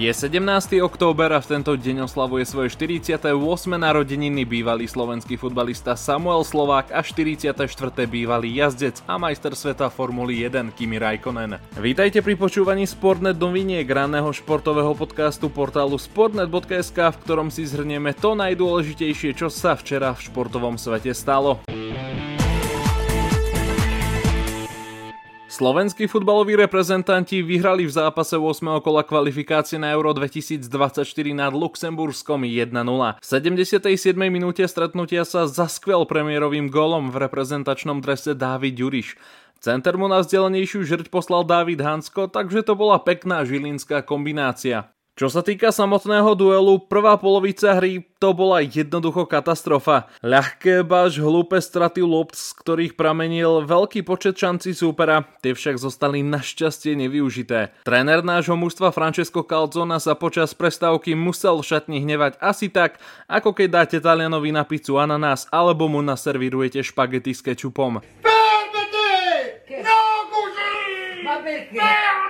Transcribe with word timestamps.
Je 0.00 0.08
17. 0.08 0.80
október 0.80 1.28
a 1.28 1.44
v 1.44 1.60
tento 1.60 1.76
deň 1.76 2.08
oslavuje 2.08 2.48
svoje 2.48 2.72
48. 2.72 3.36
narodeniny 3.68 4.48
bývalý 4.48 4.88
slovenský 4.88 5.36
futbalista 5.36 5.92
Samuel 5.92 6.40
Slovák 6.40 6.88
a 6.88 7.04
44. 7.04 7.52
bývalý 8.08 8.48
jazdec 8.56 9.04
a 9.04 9.20
majster 9.20 9.52
sveta 9.52 9.92
Formuly 9.92 10.48
1 10.48 10.72
Kimi 10.72 10.96
Raikkonen. 10.96 11.60
Vítajte 11.76 12.24
pri 12.24 12.32
počúvaní 12.32 12.88
Sportnet 12.88 13.36
noviniek 13.36 13.84
ranného 13.84 14.32
športového 14.32 14.96
podcastu 14.96 15.52
portálu 15.52 16.00
sportnet.sk, 16.00 16.96
v 16.96 17.20
ktorom 17.20 17.52
si 17.52 17.68
zhrnieme 17.68 18.16
to 18.16 18.32
najdôležitejšie, 18.40 19.36
čo 19.36 19.52
sa 19.52 19.76
včera 19.76 20.16
v 20.16 20.24
športovom 20.32 20.80
svete 20.80 21.12
stalo. 21.12 21.60
Slovenskí 25.60 26.08
futbaloví 26.08 26.56
reprezentanti 26.56 27.44
vyhrali 27.44 27.84
v 27.84 27.92
zápase 27.92 28.32
8. 28.32 28.80
kola 28.80 29.04
kvalifikácie 29.04 29.76
na 29.76 29.92
Euro 29.92 30.16
2024 30.16 30.56
nad 31.36 31.52
Luxemburskom 31.52 32.48
1-0. 32.48 32.72
V 33.20 33.24
77. 33.28 33.92
minúte 34.32 34.64
stretnutia 34.64 35.20
sa 35.28 35.44
zaskvel 35.44 36.08
premiérovým 36.08 36.72
golom 36.72 37.12
v 37.12 37.28
reprezentačnom 37.28 38.00
drese 38.00 38.32
Dávid 38.32 38.72
Juriš. 38.72 39.20
Center 39.60 40.00
mu 40.00 40.08
na 40.08 40.24
vzdelenejšiu 40.24 40.80
žrť 40.80 41.12
poslal 41.12 41.44
David 41.44 41.84
Hansko, 41.84 42.32
takže 42.32 42.64
to 42.64 42.72
bola 42.72 42.96
pekná 42.96 43.44
žilinská 43.44 44.00
kombinácia. 44.00 44.88
Čo 45.18 45.28
sa 45.28 45.44
týka 45.44 45.68
samotného 45.74 46.32
duelu, 46.38 46.80
prvá 46.88 47.18
polovica 47.20 47.76
hry 47.76 48.06
to 48.16 48.32
bola 48.32 48.64
jednoducho 48.64 49.28
katastrofa. 49.28 50.08
Ľahké 50.24 50.80
baž 50.86 51.20
hlúpe 51.20 51.60
straty 51.60 52.00
lopt, 52.00 52.36
z 52.36 52.56
ktorých 52.56 52.96
pramenil 52.96 53.64
veľký 53.66 54.00
počet 54.06 54.38
šancí 54.38 54.72
súpera, 54.72 55.28
tie 55.44 55.52
však 55.52 55.76
zostali 55.76 56.24
našťastie 56.24 56.96
nevyužité. 56.96 57.74
Tréner 57.84 58.24
nášho 58.24 58.56
mužstva 58.56 58.92
Francesco 58.94 59.44
Calzona 59.44 60.00
sa 60.00 60.16
počas 60.16 60.56
prestávky 60.56 61.12
musel 61.18 61.60
v 61.60 61.68
šatni 61.68 61.98
hnevať 62.00 62.40
asi 62.40 62.72
tak, 62.72 62.96
ako 63.28 63.52
keď 63.52 63.68
dáte 63.68 63.98
Talianovi 64.00 64.54
na 64.54 64.64
pizzu 64.64 64.96
ananás 64.96 65.44
alebo 65.52 65.88
mu 65.90 66.00
naservírujete 66.00 66.80
špagety 66.80 67.36
s 67.36 67.44
kečupom. 67.44 68.00
No, 68.00 68.40
Ma 71.30 71.36
perché? 71.42 72.29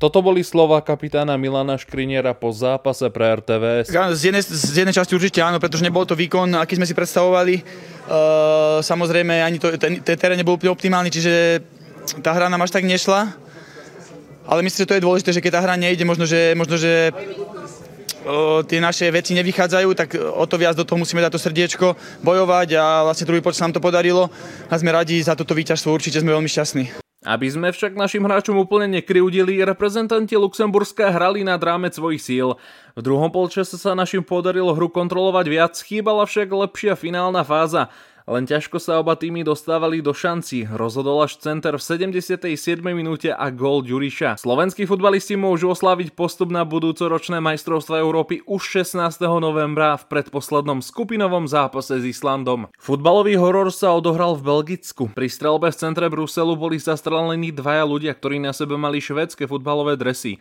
Toto 0.00 0.24
boli 0.24 0.40
slova 0.40 0.80
kapitána 0.80 1.36
Milana 1.36 1.76
Škriniera 1.76 2.32
po 2.32 2.48
zápase 2.56 3.04
pre 3.12 3.36
RTVS. 3.36 3.92
Z 3.92 4.22
jednej, 4.32 4.40
z 4.40 4.72
jednej 4.72 4.96
časti 4.96 5.12
určite 5.12 5.44
áno, 5.44 5.60
pretože 5.60 5.84
nebol 5.84 6.08
to 6.08 6.16
výkon, 6.16 6.56
aký 6.56 6.80
sme 6.80 6.88
si 6.88 6.96
predstavovali. 6.96 7.60
Uh, 8.08 8.80
samozrejme, 8.80 9.44
ani 9.44 9.60
to, 9.60 9.76
ten, 9.76 10.00
ten 10.00 10.16
terén 10.16 10.40
nebol 10.40 10.56
úplne 10.56 10.72
optimálny, 10.72 11.12
čiže 11.12 11.60
tá 12.24 12.32
hra 12.32 12.48
nám 12.48 12.64
až 12.64 12.72
tak 12.72 12.88
nešla. 12.88 13.28
Ale 14.48 14.64
myslím, 14.64 14.80
že 14.82 14.88
to 14.88 14.96
je 14.96 15.04
dôležité, 15.04 15.30
že 15.36 15.44
keď 15.44 15.60
tá 15.60 15.68
hra 15.68 15.76
nejde, 15.76 16.08
možno, 16.08 16.24
že, 16.24 16.56
možno, 16.56 16.80
že 16.80 17.12
o, 18.24 18.64
tie 18.64 18.80
naše 18.80 19.04
veci 19.12 19.36
nevychádzajú, 19.36 19.88
tak 19.92 20.16
o 20.16 20.48
to 20.48 20.56
viac 20.56 20.80
do 20.80 20.88
toho 20.88 20.96
musíme 20.96 21.20
dať 21.20 21.36
to 21.36 21.44
srdiečko, 21.44 21.86
bojovať 22.24 22.68
a 22.80 23.04
vlastne 23.04 23.28
druhý 23.28 23.44
počet 23.44 23.60
sa 23.60 23.68
nám 23.68 23.76
to 23.76 23.84
podarilo 23.84 24.32
a 24.66 24.74
sme 24.80 24.96
radi 24.96 25.20
za 25.20 25.36
toto 25.36 25.52
víťazstvo, 25.52 25.92
určite 25.92 26.24
sme 26.24 26.32
veľmi 26.32 26.48
šťastní. 26.48 27.09
Aby 27.20 27.52
sme 27.52 27.68
však 27.68 28.00
našim 28.00 28.24
hráčom 28.24 28.56
úplne 28.56 28.96
nekryudili, 28.96 29.60
reprezentanti 29.60 30.40
Luxemburska 30.40 31.12
hrali 31.12 31.44
nad 31.44 31.60
rámec 31.60 31.92
svojich 31.92 32.24
síl. 32.24 32.56
V 32.96 33.00
druhom 33.04 33.28
polčase 33.28 33.76
sa 33.76 33.92
našim 33.92 34.24
podarilo 34.24 34.72
hru 34.72 34.88
kontrolovať 34.88 35.46
viac, 35.52 35.76
chýbala 35.76 36.24
však 36.24 36.48
lepšia 36.48 36.96
finálna 36.96 37.44
fáza. 37.44 37.92
Len 38.30 38.46
ťažko 38.46 38.78
sa 38.78 39.02
oba 39.02 39.18
týmy 39.18 39.42
dostávali 39.42 39.98
do 39.98 40.14
šanci. 40.14 40.62
Rozhodol 40.62 41.26
až 41.26 41.42
center 41.42 41.74
v 41.74 41.82
77. 41.82 42.46
minúte 42.78 43.34
a 43.34 43.50
gól 43.50 43.82
Ďuriša. 43.82 44.38
Slovenskí 44.38 44.86
futbalisti 44.86 45.34
môžu 45.34 45.74
osláviť 45.74 46.14
postup 46.14 46.54
na 46.54 46.62
budúcoročné 46.62 47.42
majstrovstvo 47.42 47.98
Európy 47.98 48.46
už 48.46 48.86
16. 48.86 49.18
novembra 49.42 49.98
v 49.98 50.06
predposlednom 50.06 50.78
skupinovom 50.78 51.50
zápase 51.50 51.98
s 51.98 52.06
Islandom. 52.06 52.70
Futbalový 52.78 53.34
horor 53.34 53.74
sa 53.74 53.98
odohral 53.98 54.38
v 54.38 54.46
Belgicku. 54.46 55.10
Pri 55.10 55.26
strelbe 55.26 55.74
v 55.74 55.80
centre 55.82 56.06
Bruselu 56.06 56.54
boli 56.54 56.78
zastrelení 56.78 57.50
dvaja 57.50 57.82
ľudia, 57.82 58.14
ktorí 58.14 58.38
na 58.38 58.54
sebe 58.54 58.78
mali 58.78 59.02
švedské 59.02 59.50
futbalové 59.50 59.98
dresy. 59.98 60.38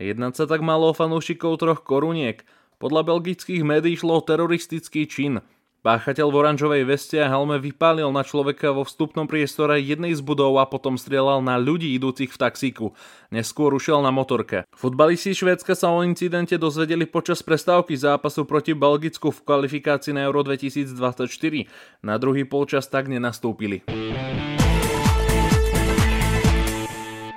Jednať 0.00 0.40
sa 0.40 0.44
tak 0.48 0.64
malo 0.64 0.88
o 0.88 0.96
fanúšikov 0.96 1.60
troch 1.60 1.84
koruniek. 1.84 2.48
Podľa 2.80 3.12
belgických 3.12 3.60
médií 3.60 4.00
šlo 4.00 4.20
o 4.20 4.24
teroristický 4.24 5.04
čin. 5.04 5.44
Páchateľ 5.86 6.34
v 6.34 6.38
oranžovej 6.42 6.82
veste 6.82 7.14
a 7.22 7.30
helme 7.30 7.62
vypálil 7.62 8.10
na 8.10 8.26
človeka 8.26 8.74
vo 8.74 8.82
vstupnom 8.82 9.30
priestore 9.30 9.78
jednej 9.78 10.18
z 10.18 10.22
budov 10.26 10.58
a 10.58 10.66
potom 10.66 10.98
strieľal 10.98 11.46
na 11.46 11.62
ľudí 11.62 11.94
idúcich 11.94 12.34
v 12.34 12.40
taxíku. 12.42 12.86
Neskôr 13.30 13.70
ušiel 13.70 14.02
na 14.02 14.10
motorke. 14.10 14.66
Futbalisti 14.74 15.30
Švédska 15.30 15.78
sa 15.78 15.94
o 15.94 16.02
incidente 16.02 16.58
dozvedeli 16.58 17.06
počas 17.06 17.38
prestávky 17.38 17.94
zápasu 17.94 18.42
proti 18.50 18.74
Belgicku 18.74 19.30
v 19.30 19.46
kvalifikácii 19.46 20.10
na 20.10 20.26
Euro 20.26 20.42
2024. 20.42 20.90
Na 22.02 22.18
druhý 22.18 22.42
polčas 22.42 22.90
tak 22.90 23.06
nenastúpili. 23.06 23.86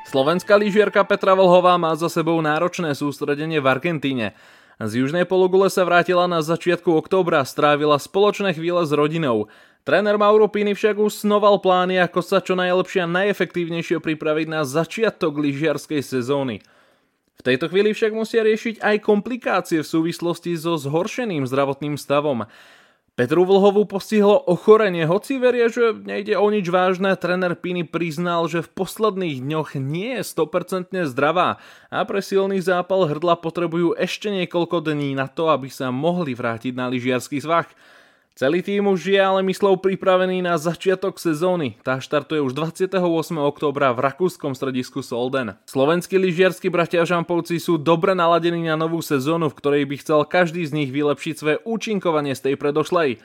Slovenská 0.09 0.57
lyžiarka 0.57 1.05
Petra 1.05 1.37
Vlhová 1.37 1.77
má 1.77 1.93
za 1.93 2.09
sebou 2.09 2.41
náročné 2.41 2.97
sústredenie 2.97 3.61
v 3.61 3.69
Argentíne. 3.69 4.33
Z 4.79 4.95
južnej 4.95 5.27
pologule 5.27 5.67
sa 5.67 5.83
vrátila 5.83 6.23
na 6.31 6.39
začiatku 6.39 6.87
októbra, 7.03 7.43
strávila 7.43 7.99
spoločné 7.99 8.55
chvíle 8.55 8.79
s 8.87 8.95
rodinou. 8.95 9.51
Tréner 9.83 10.15
Mauro 10.15 10.47
Pini 10.47 10.71
však 10.71 10.95
už 10.95 11.27
snoval 11.27 11.59
plány, 11.59 11.99
ako 11.99 12.23
sa 12.23 12.39
čo 12.39 12.55
najlepšie 12.55 13.03
a 13.03 13.11
najefektívnejšie 13.11 13.99
pripraviť 13.99 14.47
na 14.47 14.63
začiatok 14.63 15.35
lyžiarskej 15.35 15.99
sezóny. 15.99 16.63
V 17.35 17.41
tejto 17.43 17.67
chvíli 17.67 17.91
však 17.91 18.15
musia 18.15 18.39
riešiť 18.39 18.79
aj 18.79 19.03
komplikácie 19.03 19.83
v 19.83 19.91
súvislosti 19.91 20.55
so 20.55 20.79
zhoršeným 20.79 21.43
zdravotným 21.43 21.99
stavom. 21.99 22.47
Petru 23.19 23.43
Vlhovú 23.43 23.83
postihlo 23.83 24.39
ochorenie, 24.47 25.03
hoci 25.03 25.43
verie, 25.43 25.67
že 25.67 25.91
nejde 25.91 26.39
o 26.39 26.47
nič 26.47 26.71
vážne, 26.71 27.11
tréner 27.19 27.51
Piny 27.51 27.83
priznal, 27.83 28.47
že 28.47 28.63
v 28.63 28.71
posledných 28.71 29.43
dňoch 29.43 29.75
nie 29.75 30.15
je 30.15 30.23
100% 30.23 30.95
zdravá 31.11 31.59
a 31.91 31.99
pre 32.07 32.23
silný 32.23 32.63
zápal 32.63 33.11
hrdla 33.11 33.35
potrebujú 33.43 33.91
ešte 33.99 34.31
niekoľko 34.31 34.87
dní 34.87 35.19
na 35.19 35.27
to, 35.27 35.51
aby 35.51 35.67
sa 35.67 35.91
mohli 35.91 36.31
vrátiť 36.31 36.71
na 36.71 36.87
lyžiarsky 36.87 37.43
svah. 37.43 37.67
Celý 38.39 38.63
tým 38.63 38.87
už 38.87 39.11
je 39.11 39.19
ale 39.19 39.43
myslou 39.51 39.75
pripravený 39.75 40.39
na 40.39 40.55
začiatok 40.55 41.19
sezóny. 41.19 41.75
Tá 41.83 41.99
štartuje 41.99 42.39
už 42.39 42.55
28. 42.55 42.95
októbra 43.35 43.91
v 43.91 43.99
rakúskom 43.99 44.55
stredisku 44.55 45.03
Solden. 45.03 45.59
Slovenskí 45.67 46.15
lyžiarskí 46.15 46.71
bratia 46.71 47.03
Žampovci 47.03 47.59
sú 47.59 47.75
dobre 47.75 48.15
naladení 48.15 48.63
na 48.63 48.79
novú 48.79 49.03
sezónu, 49.03 49.51
v 49.51 49.59
ktorej 49.59 49.83
by 49.91 49.95
chcel 49.99 50.23
každý 50.23 50.63
z 50.63 50.71
nich 50.71 50.87
vylepšiť 50.87 51.35
svoje 51.35 51.57
účinkovanie 51.67 52.31
z 52.31 52.47
tej 52.47 52.55
predošlej. 52.55 53.19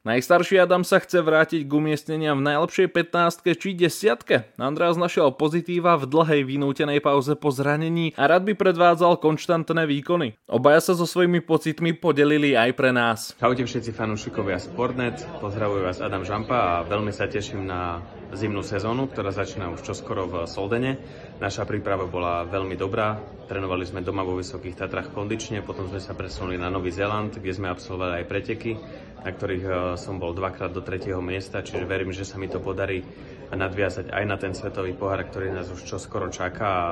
Najstarší 0.00 0.56
Adam 0.56 0.80
sa 0.80 0.96
chce 0.96 1.20
vrátiť 1.20 1.68
k 1.68 1.76
umiestneniam 1.76 2.40
v 2.40 2.48
najlepšej 2.48 2.88
15 2.88 3.44
či 3.52 3.76
10. 3.76 4.56
András 4.56 4.96
našiel 4.96 5.28
pozitíva 5.28 6.00
v 6.00 6.08
dlhej 6.08 6.48
vynútenej 6.48 7.04
pauze 7.04 7.36
po 7.36 7.52
zranení 7.52 8.16
a 8.16 8.24
rád 8.24 8.48
by 8.48 8.56
predvádzal 8.56 9.20
konštantné 9.20 9.84
výkony. 9.84 10.40
Obaja 10.48 10.80
sa 10.80 10.96
so 10.96 11.04
svojimi 11.04 11.44
pocitmi 11.44 11.92
podelili 11.92 12.56
aj 12.56 12.70
pre 12.80 12.96
nás. 12.96 13.36
Čaute 13.36 13.68
všetci 13.68 13.92
fanúšikovia 13.92 14.56
Sportnet, 14.56 15.20
pozdravujem 15.36 15.84
vás 15.84 16.00
Adam 16.00 16.24
Žampa 16.24 16.80
a 16.80 16.88
veľmi 16.88 17.12
sa 17.12 17.28
teším 17.28 17.68
na 17.68 18.00
zimnú 18.32 18.64
sezónu, 18.64 19.04
ktorá 19.04 19.36
začína 19.36 19.68
už 19.68 19.84
čoskoro 19.84 20.24
v 20.24 20.34
Soldene. 20.48 20.96
Naša 21.40 21.64
príprava 21.64 22.04
bola 22.04 22.44
veľmi 22.44 22.76
dobrá, 22.76 23.16
trénovali 23.48 23.88
sme 23.88 24.04
doma 24.04 24.20
vo 24.20 24.36
Vysokých 24.36 24.76
Tatrach 24.76 25.08
kondične, 25.08 25.64
potom 25.64 25.88
sme 25.88 25.96
sa 25.96 26.12
presunuli 26.12 26.60
na 26.60 26.68
Nový 26.68 26.92
Zeland, 26.92 27.40
kde 27.40 27.56
sme 27.56 27.72
absolvovali 27.72 28.20
aj 28.20 28.28
preteky 28.28 28.76
na 29.20 29.30
ktorých 29.30 29.64
eh, 29.64 29.74
som 30.00 30.16
bol 30.16 30.32
dvakrát 30.32 30.72
do 30.72 30.80
tretieho 30.80 31.20
miesta, 31.20 31.60
čiže 31.60 31.84
verím, 31.84 32.12
že 32.12 32.24
sa 32.24 32.40
mi 32.40 32.48
to 32.48 32.60
podarí 32.60 33.04
nadviazať 33.50 34.14
aj 34.14 34.24
na 34.24 34.36
ten 34.38 34.52
svetový 34.54 34.94
pohár, 34.94 35.26
ktorý 35.26 35.52
nás 35.52 35.68
už 35.68 35.82
čoskoro 35.84 36.30
čaká. 36.30 36.68
A 36.70 36.88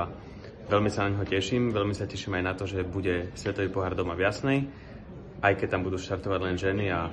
veľmi 0.67 0.91
sa 0.91 1.07
na 1.07 1.15
neho 1.15 1.25
teším. 1.25 1.71
Veľmi 1.71 1.95
sa 1.95 2.03
teším 2.03 2.35
aj 2.35 2.43
na 2.43 2.53
to, 2.53 2.67
že 2.67 2.83
bude 2.83 3.31
svetový 3.33 3.71
pohár 3.71 3.95
doma 3.95 4.13
v 4.13 4.27
Jasnej, 4.27 4.59
aj 5.39 5.53
keď 5.59 5.67
tam 5.67 5.81
budú 5.87 5.97
štartovať 5.99 6.39
len 6.43 6.55
ženy 6.59 6.85
a 6.91 7.07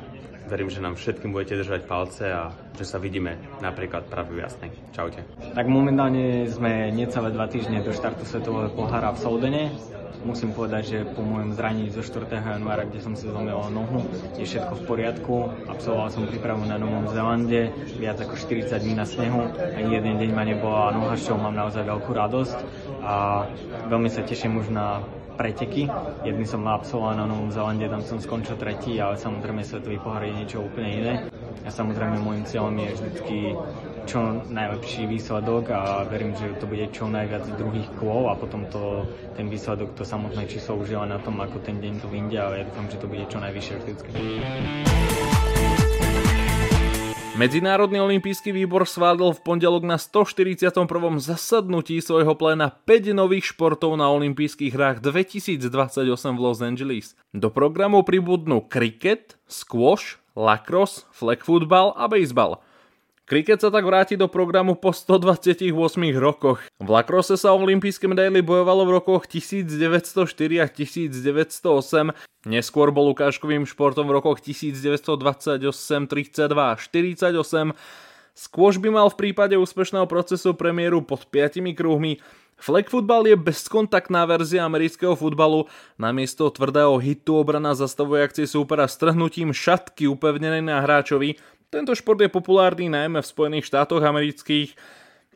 verím, 0.47 0.71
že 0.71 0.79
nám 0.79 0.95
všetkým 0.95 1.35
budete 1.35 1.59
držať 1.63 1.91
palce 1.91 2.31
a 2.31 2.55
že 2.79 2.87
sa 2.87 3.03
vidíme 3.03 3.35
napríklad 3.59 4.07
práve 4.07 4.39
v 4.39 4.47
Jasnej. 4.47 4.71
Čaute. 4.95 5.27
Tak 5.55 5.67
momentálne 5.67 6.47
sme 6.47 6.95
necelé 6.95 7.35
dva 7.35 7.51
týždne 7.51 7.83
do 7.83 7.91
štartu 7.91 8.23
svetového 8.23 8.71
pohára 8.71 9.11
v 9.11 9.19
Soldene 9.19 9.65
musím 10.27 10.51
povedať, 10.51 10.83
že 10.83 10.99
po 11.07 11.23
môjom 11.23 11.55
zranení 11.55 11.95
zo 11.95 12.03
4. 12.03 12.27
januára, 12.43 12.83
kde 12.83 12.99
som 12.99 13.15
si 13.15 13.31
zlomil 13.31 13.63
nohu, 13.71 14.03
je 14.35 14.43
všetko 14.43 14.75
v 14.75 14.83
poriadku. 14.83 15.35
Absolvoval 15.71 16.11
som 16.11 16.27
prípravu 16.27 16.67
na 16.67 16.81
Novom 16.81 17.07
Zelande, 17.15 17.71
viac 17.95 18.19
ako 18.19 18.35
40 18.35 18.75
dní 18.83 18.99
na 18.99 19.07
snehu. 19.07 19.47
Ani 19.55 19.95
jeden 19.95 20.19
deň 20.19 20.31
ma 20.35 20.43
nebola 20.43 20.91
noha, 20.91 21.15
čo 21.15 21.39
mám 21.39 21.55
naozaj 21.55 21.87
veľkú 21.87 22.11
radosť. 22.11 22.59
A 23.07 23.47
veľmi 23.87 24.11
sa 24.11 24.27
teším 24.27 24.59
už 24.59 24.75
na 24.75 25.07
preteky. 25.37 25.87
Jedný 26.25 26.49
som 26.49 26.65
absolvoval 26.65 27.21
na 27.21 27.29
Novom 27.29 27.53
Zelande, 27.53 27.87
tam 27.87 28.01
som 28.03 28.19
skončil 28.19 28.57
tretí, 28.57 28.97
ale 28.97 29.21
samozrejme 29.21 29.61
svetový 29.63 30.01
pohár 30.01 30.25
je 30.25 30.33
niečo 30.33 30.65
úplne 30.65 30.91
iné. 30.91 31.15
A 31.63 31.71
samozrejme 31.71 32.19
môjim 32.25 32.49
cieľom 32.49 32.75
je 32.79 32.89
vždycky 32.97 33.39
čo 34.07 34.39
najlepší 34.49 35.11
výsledok 35.11 35.75
a 35.75 36.07
verím, 36.07 36.33
že 36.39 36.55
to 36.63 36.71
bude 36.71 36.87
čo 36.95 37.11
najviac 37.11 37.43
druhých 37.59 37.91
kôl 37.99 38.31
a 38.31 38.39
potom 38.39 38.65
to, 38.71 39.03
ten 39.35 39.51
výsledok, 39.51 39.99
to 39.99 40.07
samotné 40.07 40.47
číslo 40.47 40.79
už 40.79 40.95
je 40.95 40.99
na 40.99 41.19
tom, 41.19 41.43
ako 41.43 41.59
ten 41.59 41.83
deň 41.83 41.95
to 42.01 42.07
vyjde, 42.07 42.39
ale 42.39 42.55
ja 42.63 42.65
dúfam, 42.71 42.87
že 42.87 43.03
to 43.03 43.11
bude 43.11 43.27
čo 43.27 43.39
najvyššie 43.43 43.75
vždycky. 43.83 44.23
Medzinárodný 47.37 48.01
olimpijský 48.01 48.49
výbor 48.49 48.89
sválil 48.89 49.29
v 49.37 49.45
pondelok 49.45 49.85
na 49.85 50.01
141. 50.01 50.73
zasadnutí 51.21 52.01
svojho 52.01 52.33
pléna 52.33 52.73
5 52.73 53.13
nových 53.13 53.53
športov 53.53 53.93
na 54.01 54.09
olympijských 54.09 54.73
hrách 54.73 55.05
2028 55.05 55.69
v 56.33 56.41
Los 56.41 56.65
Angeles. 56.65 57.13
Do 57.37 57.53
programu 57.53 58.01
pribudnú 58.09 58.65
kriket, 58.65 59.37
squash, 59.45 60.17
lacrosse, 60.33 61.05
flag 61.13 61.45
football 61.45 61.93
a 62.01 62.09
baseball. 62.09 62.65
Kriket 63.27 63.59
sa 63.59 63.75
tak 63.75 63.83
vráti 63.83 64.15
do 64.15 64.31
programu 64.31 64.79
po 64.79 64.95
128 64.95 65.75
rokoch. 66.15 66.63
V 66.79 66.87
lakrose 66.87 67.35
sa 67.35 67.51
o 67.51 67.59
olympijské 67.59 68.07
medaily 68.07 68.39
bojovalo 68.39 68.87
v 68.87 69.03
rokoch 69.03 69.27
1904 69.27 70.63
a 70.63 70.71
1908. 70.71 72.15
Neskôr 72.47 72.95
bol 72.95 73.11
ukážkovým 73.11 73.67
športom 73.67 74.07
v 74.07 74.23
rokoch 74.23 74.39
1928, 74.39 75.59
32 75.59 76.55
a 76.55 76.79
48. 76.79 77.75
Skôž 78.39 78.79
by 78.79 78.95
mal 78.95 79.11
v 79.11 79.19
prípade 79.19 79.59
úspešného 79.59 80.07
procesu 80.07 80.55
premiéru 80.55 81.03
pod 81.03 81.27
5 81.27 81.59
kruhmi. 81.75 82.23
Flag 82.57 82.89
football 82.89 83.27
je 83.29 83.37
bezkontaktná 83.37 84.25
verzia 84.25 84.65
amerického 84.65 85.13
futbalu. 85.13 85.69
Namiesto 86.01 86.49
tvrdého 86.49 86.97
hitu 87.03 87.37
obrana 87.37 87.77
zastavuje 87.77 88.25
akcie 88.25 88.47
súpera 88.49 88.89
strhnutím 88.89 89.51
šatky 89.53 90.09
upevnenej 90.09 90.63
na 90.65 90.81
hráčovi 90.81 91.37
tento 91.71 91.93
šport 91.95 92.21
je 92.23 92.31
populárny 92.31 92.91
najmä 92.91 93.21
v 93.21 93.31
Spojených 93.31 93.69
štátoch 93.69 94.03
amerických, 94.03 94.73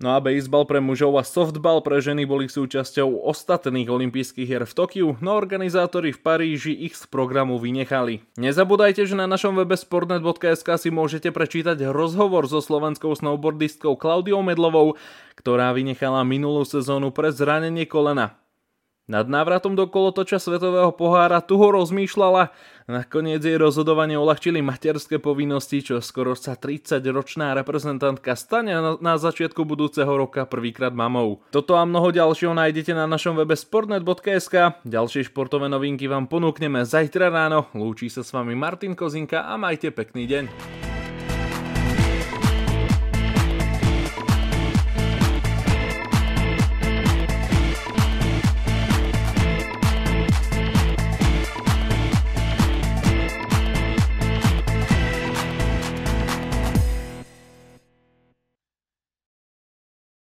no 0.00 0.16
a 0.16 0.18
baseball 0.18 0.64
pre 0.64 0.80
mužov 0.80 1.20
a 1.20 1.24
softball 1.24 1.84
pre 1.84 2.00
ženy 2.00 2.24
boli 2.24 2.48
súčasťou 2.48 3.28
ostatných 3.28 3.86
olympijských 3.86 4.48
hier 4.48 4.64
v 4.64 4.72
Tokiu, 4.72 5.08
no 5.20 5.36
organizátori 5.36 6.16
v 6.16 6.22
Paríži 6.24 6.72
ich 6.72 6.96
z 6.96 7.04
programu 7.04 7.60
vynechali. 7.60 8.24
Nezabúdajte, 8.40 9.04
že 9.04 9.12
na 9.12 9.28
našom 9.28 9.60
webe 9.60 9.76
sportnet.sk 9.76 10.68
si 10.80 10.88
môžete 10.88 11.28
prečítať 11.30 11.76
rozhovor 11.92 12.48
so 12.48 12.64
slovenskou 12.64 13.12
snowboardistkou 13.12 14.00
Klaudiou 14.00 14.40
Medlovou, 14.40 14.96
ktorá 15.36 15.76
vynechala 15.76 16.24
minulú 16.24 16.64
sezónu 16.64 17.12
pre 17.12 17.28
zranenie 17.28 17.84
kolena. 17.84 18.40
Nad 19.10 19.26
návratom 19.26 19.74
do 19.74 19.90
kolotoča 19.90 20.38
svetového 20.38 20.94
pohára 20.94 21.42
tu 21.42 21.58
ho 21.58 21.68
rozmýšľala. 21.74 22.54
Nakoniec 22.90 23.42
jej 23.42 23.58
rozhodovanie 23.58 24.18
uľahčili 24.18 24.62
materské 24.62 25.22
povinnosti, 25.22 25.82
čo 25.82 26.02
skoro 26.02 26.34
sa 26.34 26.58
30-ročná 26.58 27.54
reprezentantka 27.54 28.34
stane 28.34 28.74
na, 28.98 29.14
začiatku 29.18 29.62
budúceho 29.62 30.10
roka 30.10 30.46
prvýkrát 30.46 30.94
mamou. 30.94 31.42
Toto 31.54 31.78
a 31.78 31.86
mnoho 31.86 32.10
ďalšieho 32.10 32.54
nájdete 32.54 32.94
na 32.94 33.10
našom 33.10 33.38
webe 33.38 33.54
sportnet.sk. 33.54 34.82
Ďalšie 34.82 35.30
športové 35.30 35.66
novinky 35.70 36.06
vám 36.06 36.30
ponúkneme 36.30 36.82
zajtra 36.86 37.30
ráno. 37.30 37.66
Lúči 37.74 38.10
sa 38.10 38.26
s 38.26 38.30
vami 38.30 38.54
Martin 38.54 38.98
Kozinka 38.98 39.46
a 39.46 39.58
majte 39.58 39.90
pekný 39.90 40.26
deň. 40.30 40.79